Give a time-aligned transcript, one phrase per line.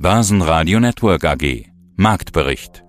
[0.00, 1.64] Börsenradio Network AG.
[1.96, 2.84] Marktbericht.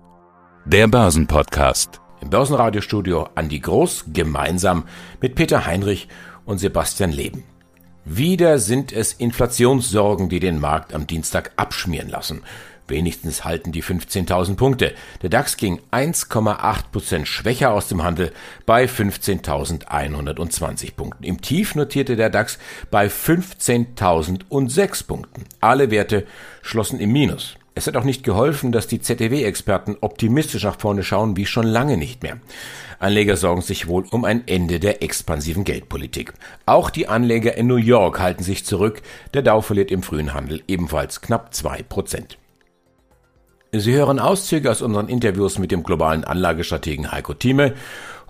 [0.64, 2.00] Der Börsenpodcast.
[2.20, 4.84] Im Börsenradiostudio Andi Groß gemeinsam
[5.20, 6.06] mit Peter Heinrich
[6.44, 7.42] und Sebastian Leben.
[8.04, 12.42] Wieder sind es Inflationssorgen, die den Markt am Dienstag abschmieren lassen.
[12.90, 14.92] Wenigstens halten die 15.000 Punkte.
[15.22, 18.32] Der DAX ging 1,8 Prozent schwächer aus dem Handel
[18.66, 21.24] bei 15.120 Punkten.
[21.24, 22.58] Im Tief notierte der DAX
[22.90, 25.44] bei 15.006 Punkten.
[25.60, 26.26] Alle Werte
[26.62, 27.56] schlossen im Minus.
[27.76, 31.96] Es hat auch nicht geholfen, dass die ZDW-Experten optimistisch nach vorne schauen, wie schon lange
[31.96, 32.38] nicht mehr.
[32.98, 36.34] Anleger sorgen sich wohl um ein Ende der expansiven Geldpolitik.
[36.66, 39.00] Auch die Anleger in New York halten sich zurück.
[39.32, 42.39] Der Dow verliert im frühen Handel ebenfalls knapp zwei Prozent.
[43.72, 47.74] Sie hören Auszüge aus unseren Interviews mit dem globalen Anlagestrategen Heiko Thieme,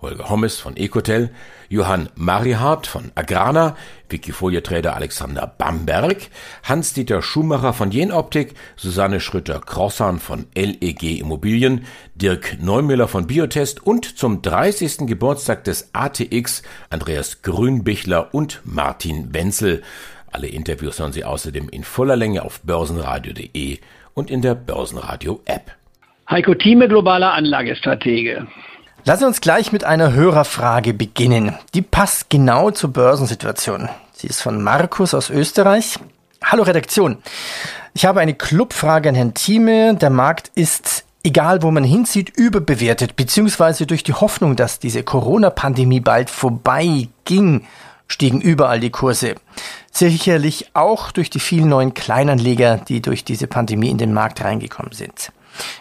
[0.02, 1.30] Holger Hommes von Ecotel,
[1.70, 3.74] Johann Marihardt von Agrana,
[4.10, 6.28] Wikifolie-Trader Alexander Bamberg,
[6.64, 14.42] Hans-Dieter Schumacher von Jenoptik, Susanne Schröter-Crossan von LEG Immobilien, Dirk Neumüller von Biotest und zum
[14.42, 15.06] 30.
[15.06, 19.80] Geburtstag des ATX Andreas Grünbichler und Martin Wenzel.
[20.32, 23.78] Alle Interviews hören Sie außerdem in voller Länge auf börsenradio.de
[24.20, 25.72] und in der Börsenradio-App.
[26.28, 28.46] Heiko Thieme, globaler Anlagestratege.
[29.04, 31.54] Lassen Sie uns gleich mit einer Hörerfrage beginnen.
[31.74, 33.88] Die passt genau zur Börsensituation.
[34.12, 35.98] Sie ist von Markus aus Österreich.
[36.44, 37.16] Hallo Redaktion.
[37.94, 39.94] Ich habe eine Clubfrage an Herrn Thieme.
[39.94, 46.00] Der Markt ist egal wo man hinzieht, überbewertet, beziehungsweise durch die Hoffnung, dass diese Corona-Pandemie
[46.00, 47.66] bald vorbei ging,
[48.10, 49.36] stiegen überall die Kurse.
[49.90, 54.92] Sicherlich auch durch die vielen neuen Kleinanleger, die durch diese Pandemie in den Markt reingekommen
[54.92, 55.32] sind.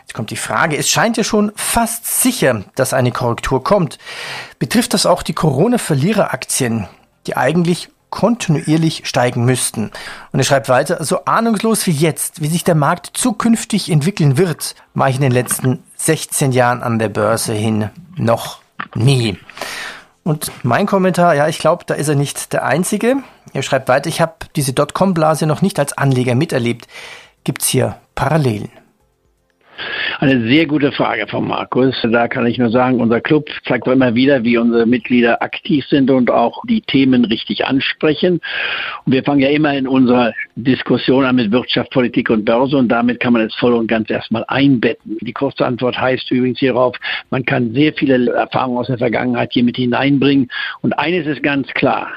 [0.02, 3.98] Jetzt kommt die Frage, es scheint ja schon fast sicher, dass eine Korrektur kommt.
[4.58, 6.88] Betrifft das auch die Corona-Verliereraktien,
[7.28, 9.92] die eigentlich kontinuierlich steigen müssten.
[10.32, 14.76] Und er schreibt weiter, so ahnungslos wie jetzt, wie sich der Markt zukünftig entwickeln wird,
[14.96, 18.62] war ich in den letzten 16 Jahren an der Börse hin noch
[18.96, 19.38] nie.
[20.30, 23.16] Und mein Kommentar, ja, ich glaube, da ist er nicht der Einzige.
[23.52, 26.88] Er schreibt weiter, ich habe diese Dotcom-Blase noch nicht als Anleger miterlebt.
[27.44, 28.70] Gibt es hier Parallelen?
[30.20, 31.96] Eine sehr gute Frage von Markus.
[32.04, 35.86] Da kann ich nur sagen, unser Club zeigt doch immer wieder, wie unsere Mitglieder aktiv
[35.88, 38.42] sind und auch die Themen richtig ansprechen.
[39.06, 42.90] Und wir fangen ja immer in unserer Diskussion an mit Wirtschaft, Politik und Börse und
[42.90, 45.18] damit kann man es voll und ganz erstmal einbetten.
[45.22, 46.98] Die kurze Antwort heißt übrigens hierauf,
[47.30, 50.50] man kann sehr viele Erfahrungen aus der Vergangenheit hier mit hineinbringen.
[50.82, 52.10] Und eines ist ganz klar.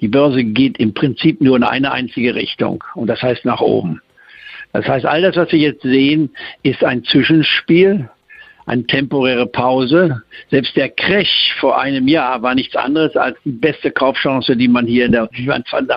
[0.00, 4.00] Die Börse geht im Prinzip nur in eine einzige Richtung und das heißt nach oben.
[4.74, 8.10] Das heißt, all das, was wir jetzt sehen, ist ein Zwischenspiel
[8.66, 10.22] eine temporäre Pause.
[10.50, 14.86] Selbst der Crash vor einem Jahr war nichts anderes als die beste Kaufchance, die man
[14.86, 15.28] hier der,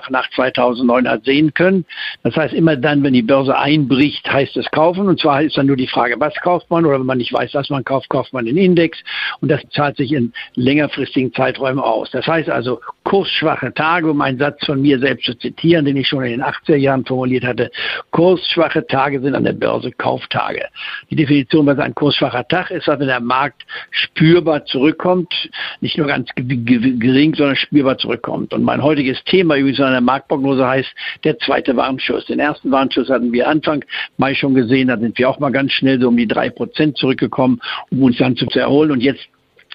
[0.09, 1.85] nach 2009 hat sehen können.
[2.23, 5.07] Das heißt, immer dann, wenn die Börse einbricht, heißt es kaufen.
[5.07, 6.85] Und zwar ist dann nur die Frage, was kauft man?
[6.85, 8.97] Oder wenn man nicht weiß, was man kauft, kauft man den Index.
[9.39, 12.11] Und das zahlt sich in längerfristigen Zeiträumen aus.
[12.11, 16.07] Das heißt also, kursschwache Tage, um einen Satz von mir selbst zu zitieren, den ich
[16.07, 17.71] schon in den 80er Jahren formuliert hatte,
[18.11, 20.65] kursschwache Tage sind an der Börse Kauftage.
[21.09, 25.31] Die Definition, was ein kursschwacher Tag Tag ist, dass wenn der Markt spürbar zurückkommt,
[25.79, 28.53] nicht nur ganz gering, sondern spürbar zurückkommt.
[28.53, 30.89] Und mein heutiges Thema übrigens an der Marktprognose heißt
[31.23, 32.25] der zweite Warnschuss.
[32.25, 33.85] Den ersten Warnschuss hatten wir Anfang
[34.17, 36.97] Mai schon gesehen, da sind wir auch mal ganz schnell so um die drei Prozent
[36.97, 38.91] zurückgekommen, um uns dann zu erholen.
[38.91, 39.27] Und jetzt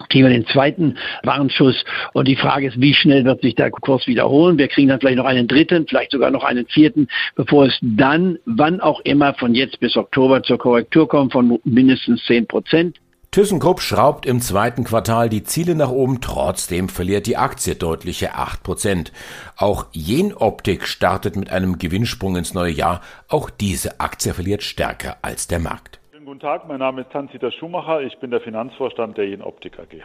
[0.08, 1.84] kriegen wir den zweiten Warnschuss.
[2.12, 4.58] Und die Frage ist, wie schnell wird sich der Kurs wiederholen?
[4.58, 8.38] Wir kriegen dann vielleicht noch einen dritten, vielleicht sogar noch einen vierten, bevor es dann,
[8.44, 12.96] wann auch immer, von jetzt bis Oktober zur Korrektur kommt von mindestens 10 Prozent.
[13.34, 19.10] ThyssenKrupp schraubt im zweiten Quartal die Ziele nach oben, trotzdem verliert die Aktie deutliche 8%.
[19.56, 25.48] Auch Jenoptik startet mit einem Gewinnsprung ins neue Jahr, auch diese Aktie verliert stärker als
[25.48, 26.01] der Markt.
[26.42, 30.02] Tag, mein Name ist Hans-Dieter Schumacher, ich bin der Finanzvorstand der Jen Optik AG.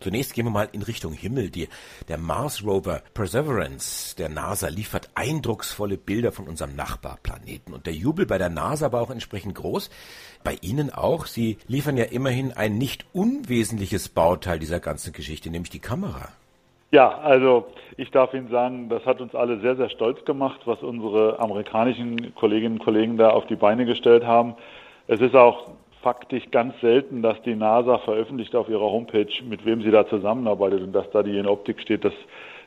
[0.00, 1.50] Zunächst gehen wir mal in Richtung Himmel.
[1.50, 1.68] Die,
[2.08, 7.72] der Mars Rover Perseverance der NASA liefert eindrucksvolle Bilder von unserem Nachbarplaneten.
[7.72, 9.88] Und der Jubel bei der NASA war auch entsprechend groß.
[10.42, 11.26] Bei Ihnen auch.
[11.26, 16.28] Sie liefern ja immerhin ein nicht unwesentliches Bauteil dieser ganzen Geschichte, nämlich die Kamera.
[16.90, 20.82] Ja, also ich darf Ihnen sagen, das hat uns alle sehr, sehr stolz gemacht, was
[20.82, 24.56] unsere amerikanischen Kolleginnen und Kollegen da auf die Beine gestellt haben.
[25.08, 25.70] Es ist auch
[26.02, 30.82] faktisch ganz selten, dass die NASA veröffentlicht auf ihrer Homepage, mit wem sie da zusammenarbeitet
[30.82, 32.04] und dass da die in Optik steht.
[32.04, 32.12] Das,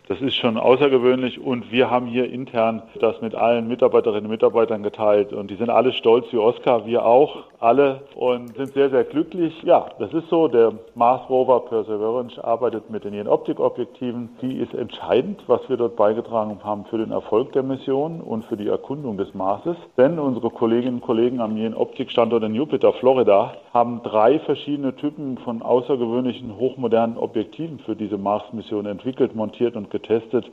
[0.10, 4.82] Das ist schon außergewöhnlich und wir haben hier intern das mit allen Mitarbeiterinnen und Mitarbeitern
[4.82, 9.04] geteilt und die sind alle stolz wie Oskar, wir auch alle und sind sehr, sehr
[9.04, 9.54] glücklich.
[9.64, 10.48] Ja, das ist so.
[10.48, 14.30] Der Mars Rover Perseverance arbeitet mit den Jenoptik-Objektiven.
[14.42, 18.58] Die ist entscheidend, was wir dort beigetragen haben für den Erfolg der Mission und für
[18.58, 19.76] die Erkundung des Marses.
[19.98, 25.62] Denn unsere Kolleginnen und Kollegen am Jenoptik-Standort in Jupiter, Florida, haben drei verschiedene Typen von
[25.62, 30.46] außergewöhnlichen hochmodernen Objektiven für diese Mars-Mission entwickelt, montiert und getestet,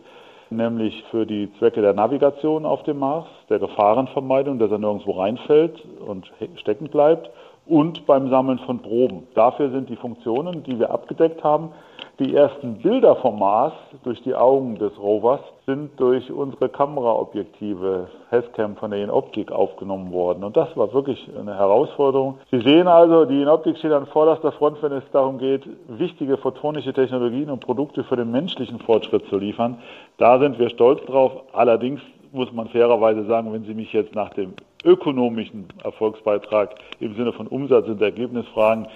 [0.50, 5.82] nämlich für die Zwecke der Navigation auf dem Mars, der Gefahrenvermeidung, dass er nirgendwo reinfällt
[6.06, 7.30] und stecken bleibt
[7.66, 9.26] und beim Sammeln von Proben.
[9.34, 11.70] Dafür sind die Funktionen, die wir abgedeckt haben,
[12.18, 18.76] die ersten Bilder vom Mars durch die Augen des Rovers sind durch unsere Kameraobjektive Hescam
[18.76, 20.42] von der Inoptik aufgenommen worden.
[20.42, 22.38] Und das war wirklich eine Herausforderung.
[22.50, 26.94] Sie sehen also, die Inoptik steht an vorderster Front, wenn es darum geht, wichtige photonische
[26.94, 29.76] Technologien und Produkte für den menschlichen Fortschritt zu liefern.
[30.16, 31.32] Da sind wir stolz drauf.
[31.52, 32.00] Allerdings
[32.32, 37.46] muss man fairerweise sagen, wenn Sie mich jetzt nach dem ökonomischen Erfolgsbeitrag im Sinne von
[37.46, 38.86] Umsatz und Ergebnis fragen,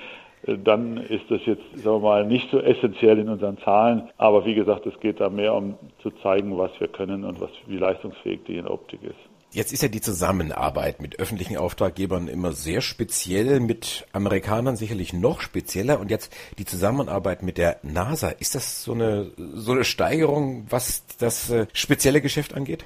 [0.47, 4.09] äh, dann ist das jetzt, sagen wir mal, nicht so essentiell in unseren Zahlen.
[4.19, 7.51] Aber wie gesagt, es geht da mehr um zu zeigen, was wir können und was,
[7.67, 9.31] wie leistungsfähig die in Optik ist.
[9.53, 15.41] Jetzt ist ja die Zusammenarbeit mit öffentlichen Auftraggebern immer sehr speziell, mit Amerikanern sicherlich noch
[15.41, 15.99] spezieller.
[15.99, 21.05] Und jetzt die Zusammenarbeit mit der NASA, ist das so eine, so eine Steigerung, was
[21.19, 22.85] das äh, spezielle Geschäft angeht?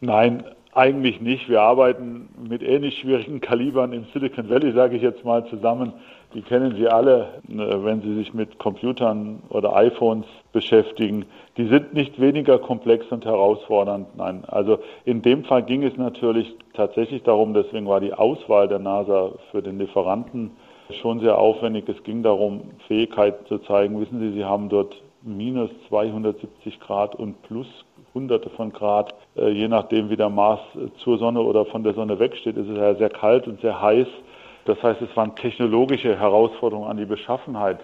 [0.00, 0.42] Nein,
[0.72, 1.48] eigentlich nicht.
[1.48, 5.92] Wir arbeiten mit ähnlich schwierigen Kalibern im Silicon Valley, sage ich jetzt mal, zusammen.
[6.32, 11.24] Die kennen Sie alle, ne, wenn Sie sich mit Computern oder iPhones beschäftigen.
[11.56, 14.16] Die sind nicht weniger komplex und herausfordernd.
[14.16, 18.78] Nein, also in dem Fall ging es natürlich tatsächlich darum, deswegen war die Auswahl der
[18.78, 20.52] NASA für den Lieferanten
[21.02, 21.88] schon sehr aufwendig.
[21.88, 24.00] Es ging darum, Fähigkeit zu zeigen.
[24.00, 27.66] Wissen Sie, Sie haben dort minus 270 Grad und plus
[28.14, 31.94] hunderte von Grad, äh, je nachdem wie der Mars äh, zur Sonne oder von der
[31.94, 34.08] Sonne wegsteht, ist es ja sehr kalt und sehr heiß.
[34.64, 37.80] Das heißt, es waren technologische Herausforderungen an die Beschaffenheit.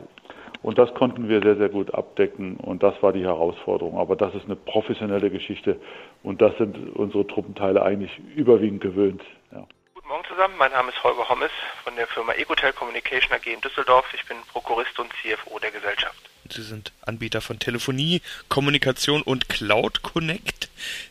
[0.63, 2.57] Und das konnten wir sehr, sehr gut abdecken.
[2.57, 3.99] Und das war die Herausforderung.
[3.99, 5.81] Aber das ist eine professionelle Geschichte.
[6.23, 9.23] Und das sind unsere Truppenteile eigentlich überwiegend gewöhnt.
[9.53, 9.65] Ja.
[9.95, 10.55] Guten Morgen zusammen.
[10.59, 11.51] Mein Name ist Holger Hommes
[11.85, 14.07] von der Firma Ecotel Communication AG in Düsseldorf.
[14.15, 16.36] Ich bin Prokurist und CFO der Gesellschaft.
[16.53, 20.69] Sie sind Anbieter von Telefonie, Kommunikation und Cloud Connect.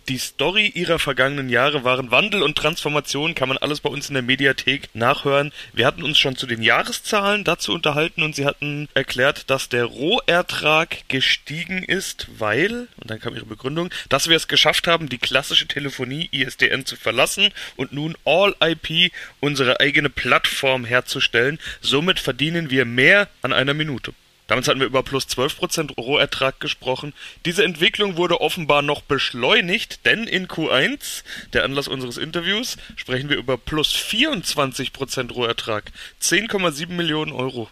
[0.08, 4.14] Die Story ihrer vergangenen Jahre waren Wandel und Transformation, kann man alles bei uns in
[4.14, 5.52] der Mediathek nachhören.
[5.74, 9.86] Wir hatten uns schon zu den Jahreszahlen dazu unterhalten und sie hatten erklärt, dass der
[9.86, 15.18] Rohertrag gestiegen ist, weil, und dann kam ihre Begründung, dass wir es geschafft haben, die
[15.18, 21.60] klassische Telefonie ISDN zu verlassen und nun All IP unsere eigene Plattform herzustellen.
[21.81, 24.14] Somit verdienen wir mehr an einer Minute.
[24.47, 27.13] Damals hatten wir über plus 12% Rohertrag gesprochen.
[27.45, 33.38] Diese Entwicklung wurde offenbar noch beschleunigt, denn in Q1, der Anlass unseres Interviews, sprechen wir
[33.38, 35.86] über plus 24% Rohertrag.
[36.21, 37.69] 10,7 Millionen Euro.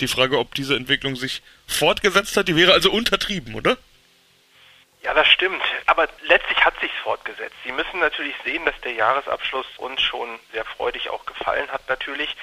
[0.00, 3.76] Die Frage, ob diese Entwicklung sich fortgesetzt hat, die wäre also untertrieben, oder?
[5.02, 5.62] Ja, das stimmt.
[5.84, 7.54] Aber letztlich hat sich's fortgesetzt.
[7.64, 12.34] Sie müssen natürlich sehen, dass der Jahresabschluss uns schon sehr freudig auch gefallen hat natürlich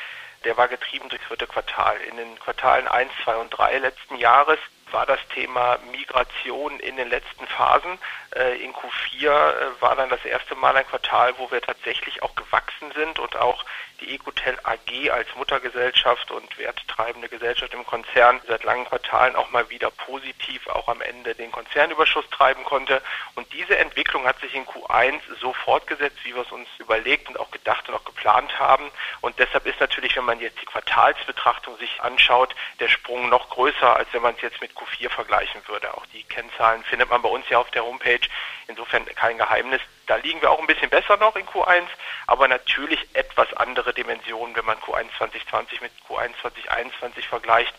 [0.44, 1.98] der war getrieben durch vierte Quartal.
[2.10, 4.60] In den Quartalen 1, 2 und 3 letzten Jahres
[4.92, 7.98] war das Thema Migration in den letzten Phasen.
[8.36, 12.36] Äh, in Q4 äh, war dann das erste Mal ein Quartal, wo wir tatsächlich auch
[12.36, 13.64] gewachsen sind und auch
[14.02, 19.70] die Ecotel AG als Muttergesellschaft und werttreibende Gesellschaft im Konzern seit langen Quartalen auch mal
[19.70, 23.02] wieder positiv auch am Ende den Konzernüberschuss treiben konnte.
[23.36, 27.40] Und diese Entwicklung hat sich in Q1 so fortgesetzt, wie wir es uns überlegt und
[27.40, 28.90] auch gedacht und auch geplant haben.
[29.22, 33.96] Und deshalb ist natürlich, wenn man jetzt die Quartalsbetrachtung sich anschaut, der Sprung noch größer,
[33.96, 35.94] als wenn man es jetzt mit Q4 vergleichen würde.
[35.94, 38.20] Auch die Kennzahlen findet man bei uns ja auf der Homepage.
[38.68, 39.82] Insofern kein Geheimnis.
[40.12, 41.86] Da liegen wir auch ein bisschen besser noch in Q1,
[42.28, 47.74] aber natürlich etwas andere Dimensionen, wenn man Q1 2020 mit Q1 2021 vergleicht.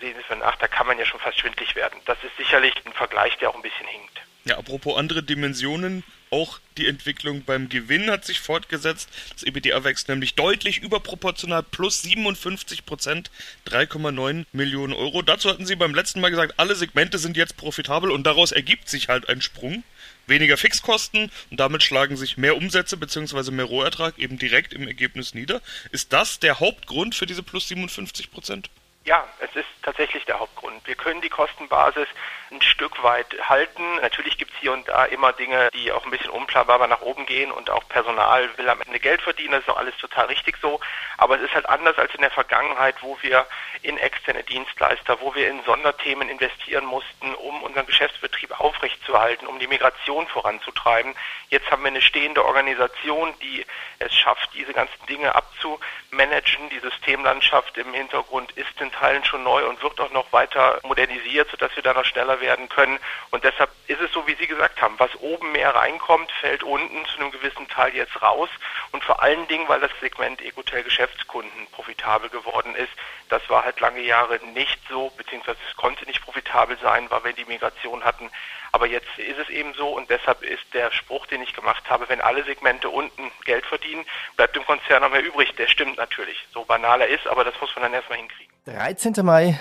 [0.00, 2.00] Sehen Sie ach, da kann man ja schon fast schwindlig werden.
[2.06, 4.22] Das ist sicherlich ein Vergleich, der auch ein bisschen hinkt.
[4.46, 9.10] Ja, apropos andere Dimensionen, auch die Entwicklung beim Gewinn hat sich fortgesetzt.
[9.34, 13.30] Das EBITDA wächst nämlich deutlich überproportional plus 57 Prozent,
[13.66, 15.20] 3,9 Millionen Euro.
[15.20, 18.88] Dazu hatten Sie beim letzten Mal gesagt, alle Segmente sind jetzt profitabel und daraus ergibt
[18.88, 19.84] sich halt ein Sprung.
[20.26, 23.50] Weniger Fixkosten und damit schlagen sich mehr Umsätze bzw.
[23.50, 25.62] mehr Rohertrag eben direkt im Ergebnis nieder.
[25.92, 28.70] Ist das der Hauptgrund für diese plus 57 Prozent?
[29.06, 30.84] Ja, es ist tatsächlich der Hauptgrund.
[30.84, 32.08] Wir können die Kostenbasis
[32.50, 34.00] ein Stück weit halten.
[34.02, 37.24] Natürlich gibt es hier und da immer Dinge, die auch ein bisschen unplanbar nach oben
[37.24, 39.52] gehen und auch Personal will am Ende Geld verdienen.
[39.52, 40.80] Das ist auch alles total richtig so.
[41.18, 43.46] Aber es ist halt anders als in der Vergangenheit, wo wir
[43.82, 49.68] in externe Dienstleister, wo wir in Sonderthemen investieren mussten, um unseren Geschäftsbetrieb aufrechtzuerhalten, um die
[49.68, 51.14] Migration voranzutreiben.
[51.48, 53.64] Jetzt haben wir eine stehende Organisation, die
[54.00, 56.70] es schafft, diese ganzen Dinge abzumanagen.
[56.70, 61.50] Die Systemlandschaft im Hintergrund ist in Teilen schon neu und wird auch noch weiter modernisiert,
[61.50, 62.98] sodass wir da noch schneller werden können.
[63.30, 67.04] Und deshalb ist es so, wie Sie gesagt haben, was oben mehr reinkommt, fällt unten
[67.06, 68.48] zu einem gewissen Teil jetzt raus.
[68.92, 72.92] Und vor allen Dingen, weil das Segment Ecotel Geschäftskunden profitabel geworden ist.
[73.28, 77.32] Das war halt lange Jahre nicht so, beziehungsweise es konnte nicht profitabel sein, weil wir
[77.32, 78.30] die Migration hatten.
[78.72, 82.08] Aber jetzt ist es eben so und deshalb ist der Spruch, den ich gemacht habe,
[82.08, 84.04] wenn alle Segmente unten Geld verdienen,
[84.36, 85.54] bleibt dem Konzern noch mehr übrig.
[85.56, 86.46] Der stimmt natürlich.
[86.52, 88.45] So banal er ist, aber das muss man dann erstmal hinkriegen.
[88.66, 89.14] 13.
[89.22, 89.60] Mai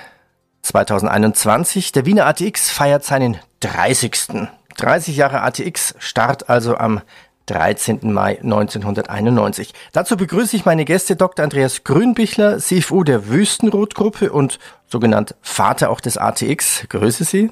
[0.63, 1.91] 2021.
[1.91, 4.47] Der Wiener ATX feiert seinen 30.
[4.77, 7.01] 30 Jahre ATX, Start also am
[7.45, 8.11] 13.
[8.11, 9.75] Mai 1991.
[9.93, 11.43] Dazu begrüße ich meine Gäste Dr.
[11.43, 14.57] Andreas Grünbichler, CFO der Wüstenrot-Gruppe und
[14.87, 16.87] sogenannt Vater auch des ATX.
[16.89, 17.51] Grüße Sie.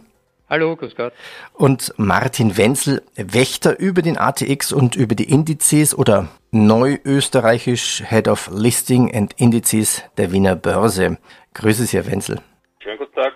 [0.49, 1.13] Hallo, grüß Gott.
[1.53, 8.49] Und Martin Wenzel, Wächter über den ATX und über die Indizes oder neuösterreichisch Head of
[8.53, 11.17] Listing and Indizes der Wiener Börse.
[11.53, 12.41] Grüße Sie, Herr Wenzel.
[12.79, 13.33] Schönen guten Tag.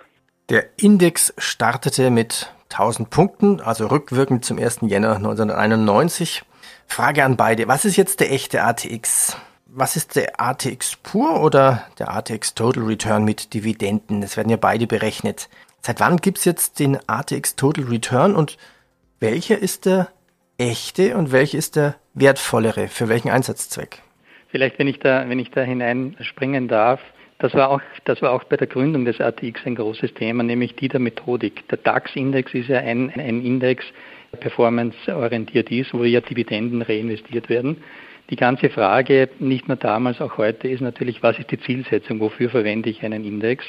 [0.49, 4.79] Der Index startete mit 1000 Punkten, also rückwirkend zum 1.
[4.83, 6.43] Jänner 1991.
[6.87, 7.67] Frage an beide.
[7.67, 9.37] Was ist jetzt der echte ATX?
[9.65, 14.21] Was ist der ATX pur oder der ATX Total Return mit Dividenden?
[14.21, 15.49] Das werden ja beide berechnet.
[15.81, 18.57] Seit wann gibt's jetzt den ATX Total Return und
[19.19, 20.07] welcher ist der
[20.57, 22.87] echte und welcher ist der wertvollere?
[22.87, 24.01] Für welchen Einsatzzweck?
[24.49, 27.01] Vielleicht, wenn ich da, wenn ich da hineinspringen darf,
[27.39, 30.75] das war, auch, das war auch bei der Gründung des ATX ein großes Thema, nämlich
[30.75, 31.67] die der Methodik.
[31.69, 33.85] Der DAX-Index ist ja ein, ein Index,
[34.31, 37.77] der performanceorientiert ist, wo ja Dividenden reinvestiert werden.
[38.31, 42.49] Die ganze Frage, nicht nur damals, auch heute, ist natürlich, was ist die Zielsetzung, wofür
[42.49, 43.63] verwende ich einen Index?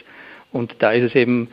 [0.51, 1.49] Und da ist es eben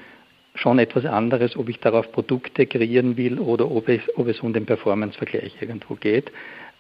[0.56, 4.54] schon etwas anderes, ob ich darauf Produkte kreieren will oder ob es, ob es um
[4.54, 6.32] den Performance-Vergleich irgendwo geht.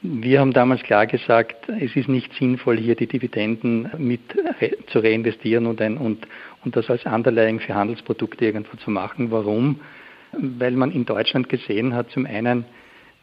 [0.07, 4.21] Wir haben damals klar gesagt, es ist nicht sinnvoll, hier die Dividenden mit
[4.88, 6.27] zu reinvestieren und, ein, und,
[6.63, 9.31] und das als Underlying für Handelsprodukte irgendwo zu machen.
[9.31, 9.79] Warum?
[10.31, 12.65] Weil man in Deutschland gesehen hat, zum einen,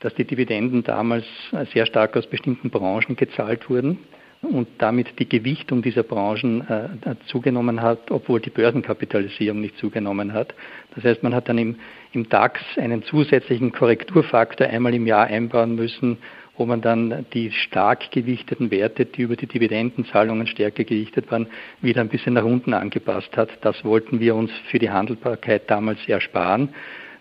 [0.01, 1.25] dass die Dividenden damals
[1.73, 3.99] sehr stark aus bestimmten Branchen gezahlt wurden
[4.41, 10.53] und damit die Gewichtung dieser Branchen äh, zugenommen hat, obwohl die Börsenkapitalisierung nicht zugenommen hat.
[10.97, 11.77] Das heißt, man hat dann im,
[12.13, 16.19] im DAX einen zusätzlichen Korrekturfaktor einmal im Jahr einbauen müssen,
[16.57, 21.47] wo man dann die stark gewichteten Werte, die über die Dividendenzahlungen stärker gewichtet waren,
[21.81, 23.51] wieder ein bisschen nach unten angepasst hat.
[23.63, 26.69] Das wollten wir uns für die Handelbarkeit damals ersparen.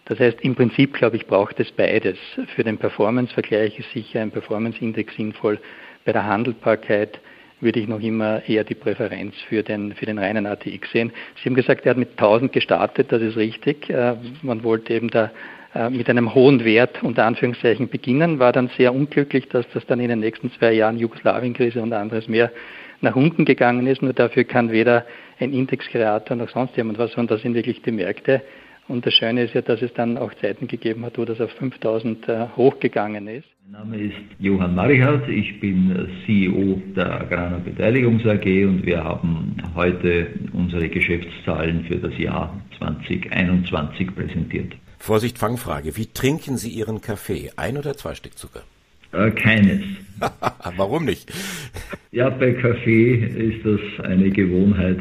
[0.05, 2.17] Das heißt, im Prinzip, glaube ich, braucht es beides.
[2.55, 5.59] Für den Performance-Vergleich ist sicher ein Performance-Index sinnvoll.
[6.03, 7.19] Bei der Handelbarkeit
[7.61, 11.11] würde ich noch immer eher die Präferenz für den, für den reinen ATX sehen.
[11.37, 13.89] Sie haben gesagt, er hat mit 1000 gestartet, das ist richtig.
[13.89, 15.31] Äh, man wollte eben da
[15.89, 20.09] mit einem hohen Wert unter Anführungszeichen beginnen, war dann sehr unglücklich, dass das dann in
[20.09, 22.51] den nächsten zwei Jahren Jugoslawienkrise und anderes mehr
[22.99, 24.01] nach unten gegangen ist.
[24.01, 25.05] Nur dafür kann weder
[25.39, 28.41] ein Indexkreator noch sonst jemand was, sondern das sind wirklich die Märkte.
[28.87, 31.51] Und das Schöne ist ja, dass es dann auch Zeiten gegeben hat, wo das auf
[31.51, 33.47] 5000 äh, hochgegangen ist.
[33.63, 39.55] Mein Name ist Johann Marichert, ich bin CEO der Agrana Beteiligungs AG und wir haben
[39.75, 44.73] heute unsere Geschäftszahlen für das Jahr 2021 präsentiert.
[45.01, 45.97] Vorsicht, Fangfrage.
[45.97, 47.49] Wie trinken Sie Ihren Kaffee?
[47.55, 48.61] Ein oder zwei Stück Zucker?
[49.13, 49.81] Äh, keines.
[50.77, 51.33] Warum nicht?
[52.11, 54.99] Ja, bei Kaffee ist das eine Gewohnheit,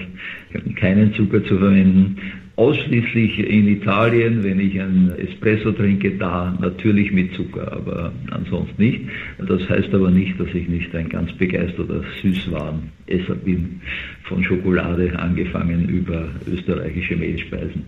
[0.76, 2.16] keinen Zucker zu verwenden.
[2.56, 9.02] Ausschließlich in Italien, wenn ich ein Espresso trinke, da natürlich mit Zucker, aber ansonsten nicht.
[9.38, 13.82] Das heißt aber nicht, dass ich nicht ein ganz begeisterter Süßwarenesser bin,
[14.22, 17.84] von Schokolade angefangen über österreichische Mehlspeisen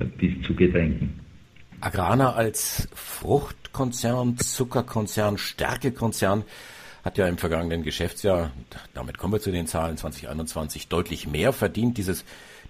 [0.00, 1.23] äh, bis zu Getränken.
[1.80, 6.44] Agrana als Fruchtkonzern, Zuckerkonzern, Stärkekonzern
[7.04, 8.50] hat ja im vergangenen Geschäftsjahr,
[8.94, 11.98] damit kommen wir zu den Zahlen 2021, deutlich mehr verdient.
[11.98, 12.24] Dieses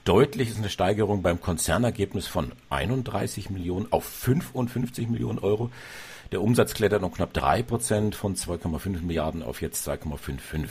[0.04, 5.70] deutlich ist eine Steigerung beim Konzernergebnis von 31 Millionen auf 55 Millionen Euro.
[6.32, 10.68] Der Umsatz klettert um knapp drei Prozent von 2,5 Milliarden auf jetzt 2,55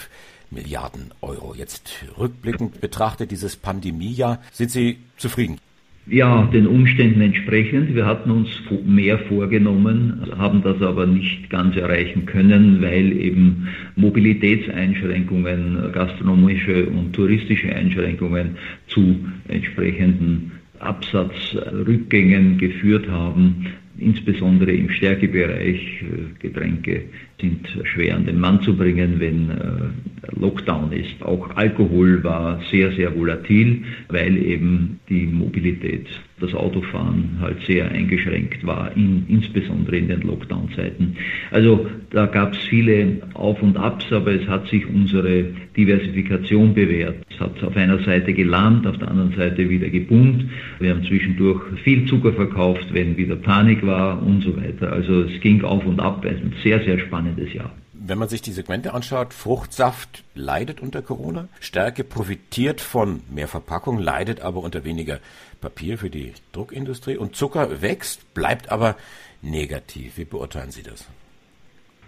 [0.50, 1.54] Milliarden Euro.
[1.56, 5.60] Jetzt rückblickend betrachtet dieses Pandemiejahr, sind Sie zufrieden?
[6.06, 7.96] Ja, den Umständen entsprechend.
[7.96, 8.50] Wir hatten uns
[8.86, 17.74] mehr vorgenommen, haben das aber nicht ganz erreichen können, weil eben Mobilitätseinschränkungen, gastronomische und touristische
[17.74, 18.58] Einschränkungen
[18.88, 19.18] zu
[19.48, 23.68] entsprechenden Absatzrückgängen geführt haben,
[23.98, 26.02] insbesondere im Stärkebereich.
[26.02, 27.06] Äh, Getränke
[27.42, 31.22] sind schwer an den Mann zu bringen, wenn äh, Lockdown ist.
[31.22, 36.08] Auch Alkohol war sehr, sehr volatil, weil eben die Mobilität,
[36.40, 41.16] das Autofahren halt sehr eingeschränkt war, in, insbesondere in den Lockdown-Zeiten.
[41.52, 45.46] Also da gab es viele Auf und Abs, aber es hat sich unsere
[45.78, 47.16] Diversifikation bewährt.
[47.30, 50.46] Es hat auf einer Seite gelahmt, auf der anderen Seite wieder geboomt.
[50.80, 54.92] Wir haben zwischendurch viel Zucker verkauft, wenn wieder Panik war und so weiter.
[54.92, 56.26] Also es ging auf und ab.
[56.26, 57.00] Ein sehr, sehr
[57.32, 57.72] spannendes Jahr
[58.06, 63.98] wenn man sich die Segmente anschaut, Fruchtsaft leidet unter Corona, Stärke profitiert von mehr Verpackung,
[63.98, 65.20] leidet aber unter weniger
[65.62, 68.98] Papier für die Druckindustrie und Zucker wächst, bleibt aber
[69.42, 70.18] negativ.
[70.18, 71.06] Wie beurteilen Sie das?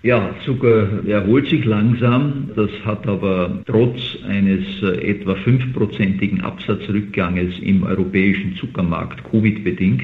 [0.05, 2.51] Ja, Zucker erholt sich langsam.
[2.55, 10.03] Das hat aber trotz eines äh, etwa fünfprozentigen Absatzrückganges im europäischen Zuckermarkt, Covid-bedingt,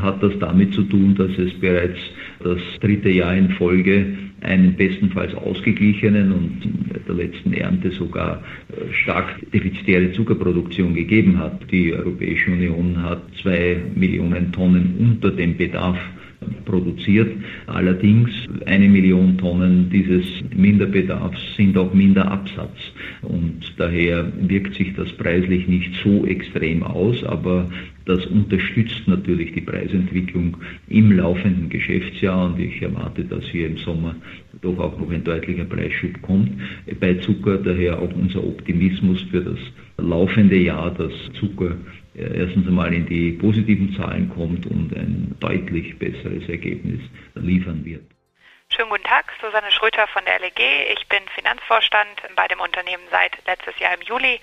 [0.00, 1.98] hat das damit zu tun, dass es bereits
[2.42, 4.06] das dritte Jahr in Folge
[4.40, 11.70] einen bestenfalls ausgeglichenen und in der letzten Ernte sogar äh, stark defizitäre Zuckerproduktion gegeben hat.
[11.70, 15.98] Die Europäische Union hat zwei Millionen Tonnen unter dem Bedarf
[16.64, 17.30] produziert.
[17.66, 18.30] Allerdings
[18.66, 22.76] eine Million Tonnen dieses Minderbedarfs sind auch Minderabsatz
[23.22, 27.68] und daher wirkt sich das preislich nicht so extrem aus, aber
[28.04, 30.56] das unterstützt natürlich die Preisentwicklung
[30.88, 34.14] im laufenden Geschäftsjahr und ich erwarte, dass hier im Sommer
[34.62, 36.52] doch auch noch ein deutlicher Preisschub kommt.
[37.00, 39.58] Bei Zucker daher auch unser Optimismus für das
[39.98, 41.76] laufende Jahr, dass Zucker
[42.16, 47.00] erstens einmal in die positiven Zahlen kommt und ein deutlich besseres Ergebnis
[47.34, 48.04] liefern wird.
[48.68, 50.58] Schönen guten Tag, Susanne Schröter von der LEG.
[50.92, 54.40] Ich bin Finanzvorstand bei dem Unternehmen seit letztes Jahr im Juli,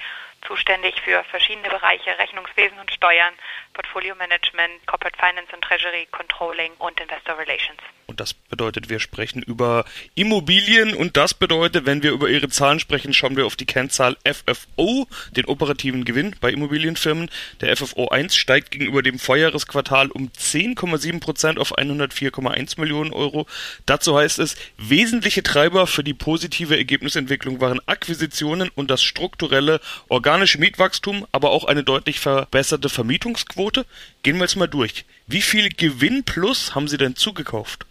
[0.48, 3.34] zuständig für verschiedene Bereiche Rechnungswesen und Steuern,
[3.74, 7.80] Portfolio Management, Corporate Finance und Treasury, Controlling und Investor Relations.
[8.13, 12.79] Und das bedeutet, wir sprechen über Immobilien und das bedeutet, wenn wir über ihre Zahlen
[12.79, 17.32] sprechen, schauen wir auf die Kennzahl FFO, den operativen Gewinn bei Immobilienfirmen.
[17.62, 23.48] Der FFO 1 steigt gegenüber dem Vorjahresquartal um 10,7 Prozent auf 104,1 Millionen Euro.
[23.88, 30.60] Dazu heißt es, wesentliche Treiber für die positive Ergebnisentwicklung waren Akquisitionen und das strukturelle organische
[30.60, 33.88] Mietwachstum, aber auch eine deutlich verbesserte Vermietungsquote.
[34.22, 35.03] Gehen wir jetzt mal durch.
[35.25, 37.88] Wie viel Gewinn plus haben Sie denn zugekauft?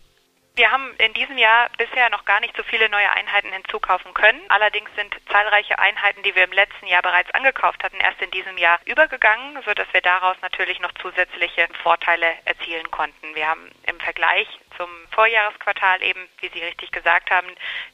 [0.55, 4.41] Wir haben in diesem Jahr bisher noch gar nicht so viele neue Einheiten hinzukaufen können.
[4.51, 8.59] Allerdings sind zahlreiche Einheiten, die wir im letzten Jahr bereits angekauft hatten, erst in diesem
[8.59, 13.35] Jahr übergegangen, sodass wir daraus natürlich noch zusätzliche Vorteile erzielen konnten.
[13.35, 17.49] Wir haben im Vergleich zum Vorjahresquartal eben, wie Sie richtig gesagt haben,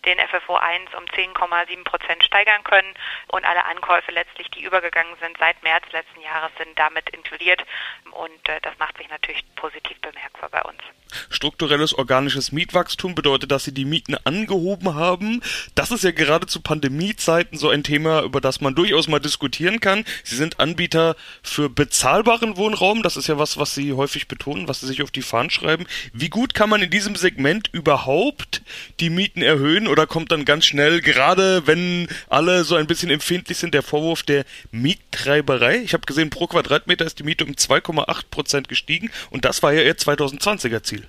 [0.04, 2.94] den FFO 1 um 10,7 Prozent steigern können
[3.28, 7.64] und alle Ankäufe letztlich, die übergegangen sind seit März letzten Jahres, sind damit inkludiert
[8.12, 10.82] und äh, das macht sich natürlich positiv bemerkbar bei uns.
[11.30, 15.42] Strukturelles organisches Mietwachstum bedeutet, dass sie die Mieten angehoben haben.
[15.74, 19.80] Das ist ja gerade zu Pandemiezeiten so ein Thema, über das man durchaus mal diskutieren
[19.80, 20.04] kann.
[20.24, 23.02] Sie sind Anbieter für bezahlbaren Wohnraum.
[23.02, 25.86] Das ist ja was, was Sie häufig betonen, was Sie sich auf die Fahnen schreiben.
[26.12, 28.62] Wie gut kann man in diesem Segment überhaupt
[29.00, 33.58] die Mieten erhöhen oder kommt dann ganz schnell, gerade wenn alle so ein bisschen empfindlich
[33.58, 35.78] sind, der Vorwurf der Miettreiberei?
[35.78, 39.72] Ich habe gesehen, pro Quadratmeter ist die Miete um 2,8 Prozent gestiegen und das war
[39.72, 41.06] ja ihr 2020er Ziel.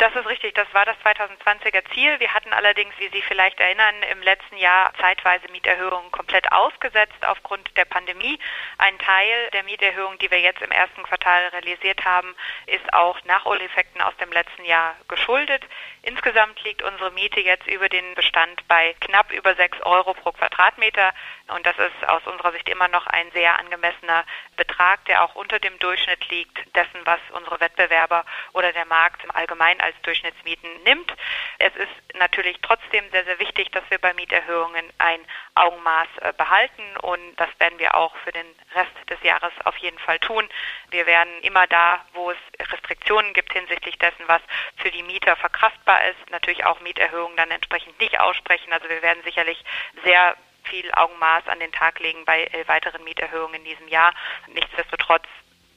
[0.00, 2.18] Das ist richtig, das war das 2020er Ziel.
[2.20, 7.76] Wir hatten allerdings, wie Sie vielleicht erinnern, im letzten Jahr zeitweise Mieterhöhungen komplett ausgesetzt aufgrund
[7.76, 8.38] der Pandemie.
[8.78, 12.34] Ein Teil der Mieterhöhung, die wir jetzt im ersten Quartal realisiert haben,
[12.64, 15.64] ist auch Nachholeffekten aus dem letzten Jahr geschuldet.
[16.00, 21.12] Insgesamt liegt unsere Miete jetzt über den Bestand bei knapp über 6 Euro pro Quadratmeter.
[21.48, 24.24] Und das ist aus unserer Sicht immer noch ein sehr angemessener
[24.56, 29.30] Betrag, der auch unter dem Durchschnitt liegt dessen, was unsere Wettbewerber oder der Markt im
[29.30, 31.12] Allgemeinen als Durchschnittsmieten nimmt.
[31.58, 35.20] Es ist natürlich trotzdem sehr, sehr wichtig, dass wir bei Mieterhöhungen ein
[35.54, 39.98] Augenmaß äh, behalten und das werden wir auch für den Rest des Jahres auf jeden
[39.98, 40.48] Fall tun.
[40.90, 42.38] Wir werden immer da, wo es
[42.72, 44.42] Restriktionen gibt hinsichtlich dessen, was
[44.76, 48.72] für die Mieter verkraftbar ist, natürlich auch Mieterhöhungen dann entsprechend nicht aussprechen.
[48.72, 49.62] Also wir werden sicherlich
[50.04, 54.12] sehr viel Augenmaß an den Tag legen bei äh, weiteren Mieterhöhungen in diesem Jahr.
[54.48, 55.26] Nichtsdestotrotz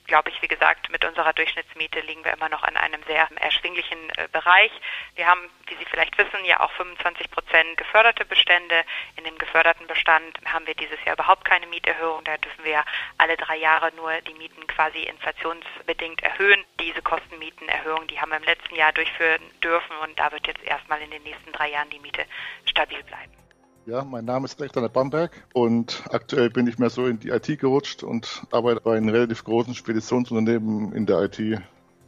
[0.06, 4.10] glaube ich, wie gesagt, mit unserer Durchschnittsmiete liegen wir immer noch in einem sehr erschwinglichen
[4.18, 4.72] äh, Bereich.
[5.16, 8.84] Wir haben, wie Sie vielleicht wissen, ja auch 25 Prozent geförderte Bestände.
[9.16, 12.24] In dem geförderten Bestand haben wir dieses Jahr überhaupt keine Mieterhöhung.
[12.24, 12.84] Da dürfen wir
[13.18, 16.64] alle drei Jahre nur die Mieten quasi inflationsbedingt erhöhen.
[16.80, 21.02] Diese Kostenmietenerhöhung, die haben wir im letzten Jahr durchführen dürfen und da wird jetzt erstmal
[21.02, 22.26] in den nächsten drei Jahren die Miete
[22.66, 23.43] stabil bleiben.
[23.86, 27.60] Ja, mein Name ist Alexander Bamberg und aktuell bin ich mehr so in die IT
[27.60, 31.62] gerutscht und arbeite bei einem relativ großen Speditionsunternehmen in der IT.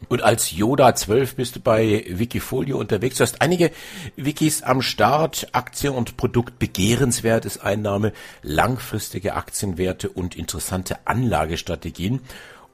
[0.08, 3.18] Und als Yoda 12 bist du bei Wikifolio unterwegs.
[3.18, 3.72] Du hast einige
[4.16, 5.50] Wikis am Start.
[5.52, 12.22] Aktie und Produkt begehrenswert ist Einnahme, langfristige Aktienwerte und interessante Anlagestrategien.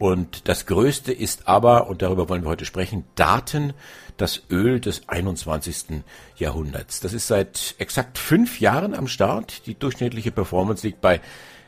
[0.01, 3.73] Und das Größte ist aber, und darüber wollen wir heute sprechen, Daten,
[4.17, 6.01] das Öl des 21.
[6.37, 7.01] Jahrhunderts.
[7.01, 9.67] Das ist seit exakt fünf Jahren am Start.
[9.67, 11.21] Die durchschnittliche Performance liegt bei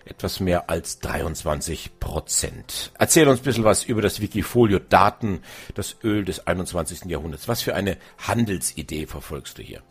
[0.06, 2.91] etwas mehr als 23 Prozent.
[2.98, 5.43] Erzähl uns ein bisschen was über das Wikifolio Daten,
[5.76, 7.06] das Öl des 21.
[7.06, 7.48] Jahrhunderts.
[7.48, 9.84] Was für eine Handelsidee verfolgst du hier?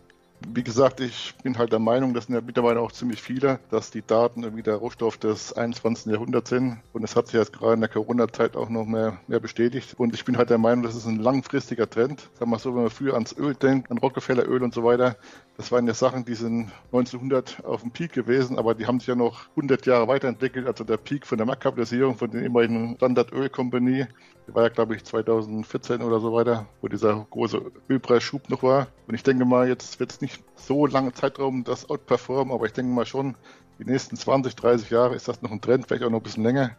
[0.48, 3.90] Wie gesagt, ich bin halt der Meinung, das sind ja mittlerweile auch ziemlich viele, dass
[3.90, 6.12] die Daten irgendwie der Rohstoff des 21.
[6.12, 6.78] Jahrhunderts sind.
[6.92, 9.94] Und es hat sich jetzt gerade in der Corona-Zeit auch noch mehr, mehr bestätigt.
[9.98, 12.28] Und ich bin halt der Meinung, das ist ein langfristiger Trend.
[12.38, 15.16] Sag mal so, wenn man früher ans Öl denkt, an Rockefeller-Öl und so weiter,
[15.56, 19.08] das waren ja Sachen, die sind 1900 auf dem Peak gewesen, aber die haben sich
[19.08, 20.66] ja noch 100 Jahre weiterentwickelt.
[20.66, 24.06] Also der Peak von der Marktkapitalisierung von den immerhin Standard Öl Company,
[24.46, 28.88] war ja glaube ich 2014 oder so weiter, wo dieser große Ölpreisschub noch war.
[29.06, 32.72] Und ich denke mal, jetzt wird es nicht so lange Zeitraum das outperformen, aber ich
[32.72, 33.36] denke mal schon,
[33.78, 36.44] die nächsten 20, 30 Jahre ist das noch ein Trend, vielleicht auch noch ein bisschen
[36.44, 36.76] länger.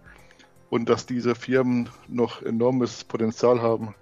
[0.70, 3.96] Und dass diese Firmen noch enormes Potenzial haben,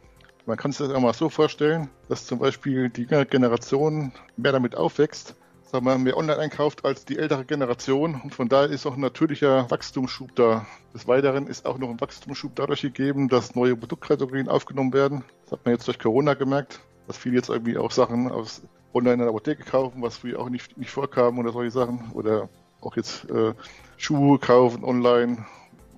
[0.45, 4.75] man kann sich das auch mal so vorstellen, dass zum Beispiel die Generation mehr damit
[4.75, 5.35] aufwächst,
[5.71, 8.19] sagen wir, mehr online einkauft als die ältere Generation.
[8.23, 10.65] Und von daher ist auch ein natürlicher Wachstumsschub da.
[10.93, 15.23] Des Weiteren ist auch noch ein Wachstumsschub dadurch gegeben, dass neue Produktkategorien aufgenommen werden.
[15.43, 18.61] Das hat man jetzt durch Corona gemerkt, dass viele jetzt irgendwie auch Sachen aus
[18.93, 22.11] online in der Apotheke kaufen, was früher auch nicht, nicht vorkam oder solche Sachen.
[22.13, 22.49] Oder
[22.81, 23.53] auch jetzt äh,
[23.95, 25.45] Schuhe kaufen online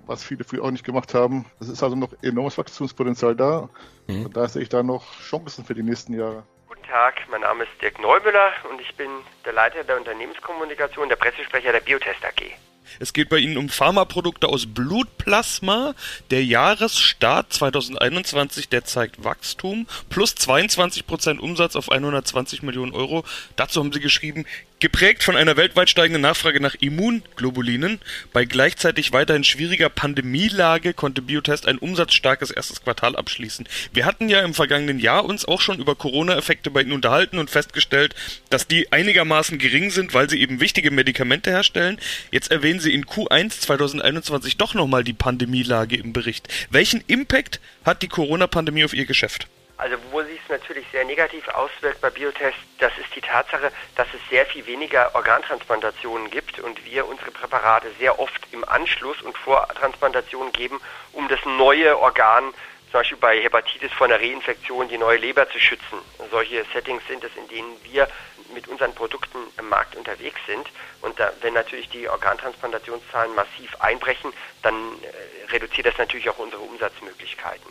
[0.06, 1.46] was viele früher auch nicht gemacht haben.
[1.60, 3.68] Es ist also noch enormes Wachstumspotenzial da.
[4.06, 4.26] Mhm.
[4.26, 6.44] Und da sehe ich da noch Chancen für die nächsten Jahre.
[6.74, 9.08] Guten Tag, mein Name ist Dirk Neubüller und ich bin
[9.44, 12.50] der Leiter der Unternehmenskommunikation, der Pressesprecher der Biotest AG.
[12.98, 15.94] Es geht bei Ihnen um Pharmaprodukte aus Blutplasma.
[16.30, 23.24] Der Jahresstart 2021, der zeigt Wachstum plus 22% Umsatz auf 120 Millionen Euro.
[23.54, 24.44] Dazu haben Sie geschrieben,
[24.84, 28.00] Geprägt von einer weltweit steigenden Nachfrage nach Immunglobulinen,
[28.34, 33.66] bei gleichzeitig weiterhin schwieriger Pandemielage konnte Biotest ein umsatzstarkes erstes Quartal abschließen.
[33.94, 37.48] Wir hatten ja im vergangenen Jahr uns auch schon über Corona-Effekte bei Ihnen unterhalten und
[37.48, 38.14] festgestellt,
[38.50, 41.98] dass die einigermaßen gering sind, weil sie eben wichtige Medikamente herstellen.
[42.30, 46.48] Jetzt erwähnen Sie in Q1 2021 doch nochmal die Pandemielage im Bericht.
[46.68, 49.48] Welchen Impact hat die Corona-Pandemie auf Ihr Geschäft?
[49.76, 54.06] Also wo sich es natürlich sehr negativ auswirkt bei Biotest, das ist die Tatsache, dass
[54.14, 59.36] es sehr viel weniger Organtransplantationen gibt und wir unsere Präparate sehr oft im Anschluss und
[59.36, 60.80] vor Transplantation geben,
[61.12, 65.58] um das neue Organ, zum Beispiel bei Hepatitis vor einer Reinfektion, die neue Leber zu
[65.58, 65.98] schützen.
[66.30, 68.06] Solche Settings sind es, in denen wir
[68.54, 70.68] mit unseren Produkten im Markt unterwegs sind.
[71.00, 74.32] Und da, wenn natürlich die Organtransplantationszahlen massiv einbrechen,
[74.62, 77.68] dann äh, reduziert das natürlich auch unsere Umsatzmöglichkeiten.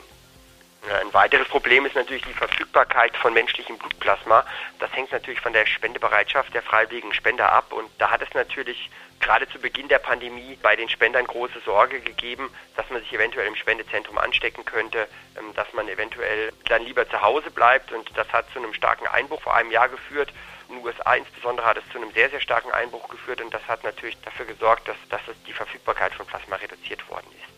[0.89, 4.46] Ein weiteres Problem ist natürlich die Verfügbarkeit von menschlichem Blutplasma.
[4.80, 7.72] Das hängt natürlich von der Spendebereitschaft der freiwilligen Spender ab.
[7.72, 8.89] Und da hat es natürlich
[9.22, 13.48] gerade zu Beginn der Pandemie bei den Spendern große Sorge gegeben, dass man sich eventuell
[13.48, 17.93] im Spendezentrum anstecken könnte, ähm, dass man eventuell dann lieber zu Hause bleibt.
[17.93, 20.34] Und das hat zu einem starken Einbruch vor einem Jahr geführt.
[20.67, 23.39] In den USA insbesondere hat es zu einem sehr, sehr starken Einbruch geführt.
[23.39, 27.53] Und das hat natürlich dafür gesorgt, dass, dass die Verfügbarkeit von Plasma reduziert worden ist.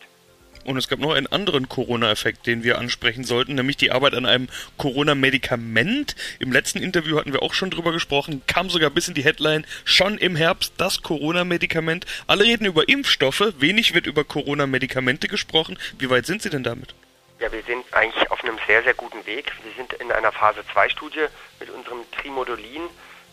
[0.65, 4.25] Und es gab noch einen anderen Corona-Effekt, den wir ansprechen sollten, nämlich die Arbeit an
[4.25, 6.15] einem Corona-Medikament.
[6.39, 9.65] Im letzten Interview hatten wir auch schon drüber gesprochen, kam sogar bis in die Headline,
[9.83, 12.07] schon im Herbst das Corona-Medikament.
[12.25, 15.77] Alle reden über Impfstoffe, wenig wird über Corona-Medikamente gesprochen.
[15.99, 16.95] Wie weit sind Sie denn damit?
[17.39, 19.51] Ja, wir sind eigentlich auf einem sehr, sehr guten Weg.
[19.63, 21.27] Wir sind in einer Phase 2-Studie
[21.59, 22.81] mit unserem Trimodulin.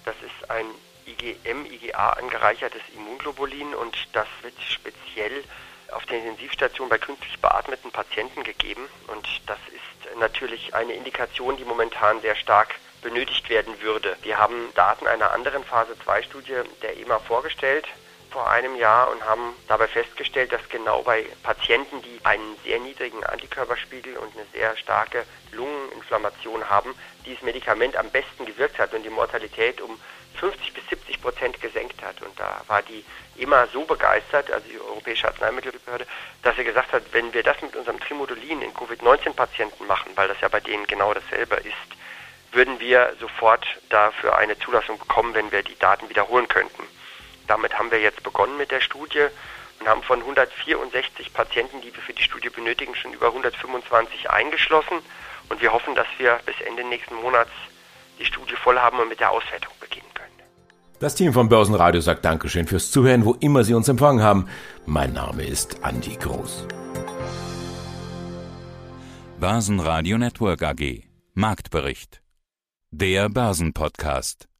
[0.04, 0.66] Das ist ein
[1.06, 5.44] IgM, IgA angereichertes Immunglobulin und das wird speziell
[5.92, 8.88] auf der Intensivstation bei künstlich beatmeten Patienten gegeben.
[9.08, 14.16] Und das ist natürlich eine Indikation, die momentan sehr stark benötigt werden würde.
[14.22, 17.86] Wir haben Daten einer anderen Phase 2 Studie der EMA vorgestellt.
[18.32, 23.22] Vor einem Jahr und haben dabei festgestellt, dass genau bei Patienten, die einen sehr niedrigen
[23.24, 26.94] Antikörperspiegel und eine sehr starke Lungeninflammation haben,
[27.26, 29.98] dieses Medikament am besten gewirkt hat und die Mortalität um
[30.40, 32.20] 50 bis 70 Prozent gesenkt hat.
[32.22, 33.04] Und da war die
[33.38, 36.06] EMA so begeistert, also die Europäische Arzneimittelbehörde,
[36.42, 40.40] dass sie gesagt hat, wenn wir das mit unserem Trimodulin in Covid-19-Patienten machen, weil das
[40.40, 41.76] ja bei denen genau dasselbe ist,
[42.52, 46.82] würden wir sofort dafür eine Zulassung bekommen, wenn wir die Daten wiederholen könnten.
[47.46, 49.26] Damit haben wir jetzt begonnen mit der Studie
[49.80, 54.98] und haben von 164 Patienten, die wir für die Studie benötigen, schon über 125 eingeschlossen.
[55.48, 57.50] Und wir hoffen, dass wir bis Ende nächsten Monats
[58.18, 60.30] die Studie voll haben und mit der Auswertung beginnen können.
[61.00, 64.48] Das Team vom Börsenradio sagt Dankeschön fürs Zuhören, wo immer Sie uns empfangen haben.
[64.86, 66.68] Mein Name ist Andi Groß.
[69.40, 71.02] Börsenradio Network AG.
[71.34, 72.22] Marktbericht.
[72.92, 74.51] Der Börsenpodcast.